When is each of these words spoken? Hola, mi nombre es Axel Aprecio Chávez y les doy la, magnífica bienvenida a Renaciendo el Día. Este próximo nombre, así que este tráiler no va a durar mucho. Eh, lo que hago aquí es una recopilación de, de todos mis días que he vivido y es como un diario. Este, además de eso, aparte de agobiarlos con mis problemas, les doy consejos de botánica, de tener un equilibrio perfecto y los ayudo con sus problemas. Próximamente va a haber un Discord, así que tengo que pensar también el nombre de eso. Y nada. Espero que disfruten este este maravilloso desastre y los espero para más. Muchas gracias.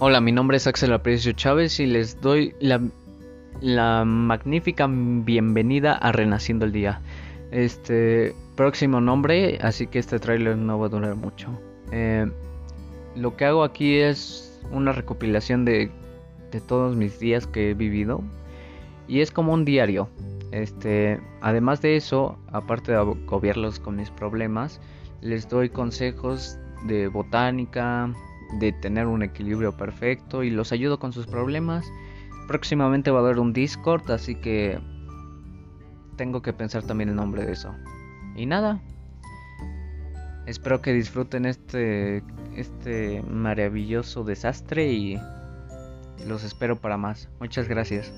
Hola, 0.00 0.20
mi 0.20 0.30
nombre 0.30 0.58
es 0.58 0.68
Axel 0.68 0.92
Aprecio 0.92 1.32
Chávez 1.32 1.80
y 1.80 1.86
les 1.86 2.20
doy 2.20 2.54
la, 2.60 4.04
magnífica 4.04 4.86
bienvenida 4.88 5.94
a 5.94 6.12
Renaciendo 6.12 6.66
el 6.66 6.70
Día. 6.70 7.00
Este 7.50 8.32
próximo 8.54 9.00
nombre, 9.00 9.58
así 9.60 9.88
que 9.88 9.98
este 9.98 10.20
tráiler 10.20 10.56
no 10.56 10.78
va 10.78 10.86
a 10.86 10.88
durar 10.88 11.16
mucho. 11.16 11.48
Eh, 11.90 12.30
lo 13.16 13.36
que 13.36 13.46
hago 13.46 13.64
aquí 13.64 13.96
es 13.96 14.56
una 14.70 14.92
recopilación 14.92 15.64
de, 15.64 15.90
de 16.52 16.60
todos 16.60 16.94
mis 16.94 17.18
días 17.18 17.48
que 17.48 17.70
he 17.70 17.74
vivido 17.74 18.22
y 19.08 19.18
es 19.20 19.32
como 19.32 19.52
un 19.52 19.64
diario. 19.64 20.08
Este, 20.52 21.20
además 21.40 21.82
de 21.82 21.96
eso, 21.96 22.38
aparte 22.52 22.92
de 22.92 22.98
agobiarlos 22.98 23.80
con 23.80 23.96
mis 23.96 24.10
problemas, 24.10 24.80
les 25.22 25.48
doy 25.48 25.70
consejos 25.70 26.56
de 26.86 27.08
botánica, 27.08 28.14
de 28.60 28.72
tener 28.72 29.06
un 29.06 29.22
equilibrio 29.22 29.76
perfecto 29.76 30.42
y 30.42 30.50
los 30.50 30.72
ayudo 30.72 30.98
con 30.98 31.12
sus 31.12 31.26
problemas. 31.26 31.84
Próximamente 32.46 33.10
va 33.10 33.18
a 33.18 33.22
haber 33.22 33.38
un 33.38 33.52
Discord, 33.52 34.10
así 34.10 34.34
que 34.34 34.78
tengo 36.16 36.42
que 36.42 36.52
pensar 36.52 36.82
también 36.82 37.10
el 37.10 37.16
nombre 37.16 37.44
de 37.44 37.52
eso. 37.52 37.74
Y 38.36 38.46
nada. 38.46 38.80
Espero 40.46 40.80
que 40.80 40.92
disfruten 40.92 41.44
este 41.44 42.22
este 42.56 43.22
maravilloso 43.22 44.24
desastre 44.24 44.92
y 44.92 45.20
los 46.26 46.42
espero 46.42 46.76
para 46.76 46.96
más. 46.96 47.28
Muchas 47.40 47.68
gracias. 47.68 48.12